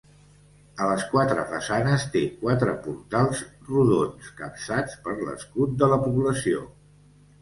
A 0.83 0.85
les 0.91 1.03
quatre 1.09 1.43
façanes 1.51 2.05
té 2.15 2.23
quatre 2.39 2.73
portals 2.87 3.43
rodons 3.69 4.33
capçats 4.41 4.97
per 5.07 5.15
l'escut 5.21 5.77
de 5.83 5.91
la 5.93 6.01
població. 6.09 6.65